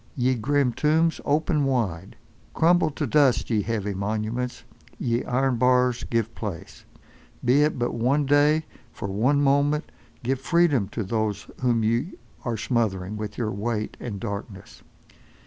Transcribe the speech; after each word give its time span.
Ye 0.15 0.33
grim 0.33 0.73
tombs 0.73 1.21
ope 1.25 1.51
wide, 1.51 2.15
crumble 2.55 2.89
to 2.89 3.05
dust 3.05 3.51
ye 3.51 3.61
heavy 3.61 3.93
monuments, 3.93 4.63
ye 4.97 5.23
iron 5.25 5.57
bars 5.57 6.03
give 6.05 6.33
place! 6.33 6.85
Be 7.45 7.61
it 7.61 7.77
but 7.77 7.89
for 7.91 7.97
one 7.97 8.25
day, 8.25 8.65
for 8.91 9.07
one 9.09 9.43
moment, 9.43 9.91
give 10.23 10.39
freedom 10.41 10.87
to 10.87 11.03
those 11.03 11.45
whom 11.61 11.83
ye 11.83 12.13
are 12.43 12.57
smothering 12.57 13.15
with 13.15 13.37
your 13.37 13.51
weight, 13.51 13.95
and 13.99 14.19
darkness! 14.19 14.81